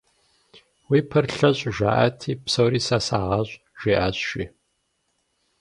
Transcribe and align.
«Уи 0.89 0.99
пэр 1.09 1.25
лъэщӏ» 1.37 1.63
жаӏати, 1.77 2.33
«Псори 2.43 2.81
сэ 2.87 2.97
сагъэщӏ» 3.07 3.53
жиӏащ, 3.79 4.17
жи. 4.29 4.45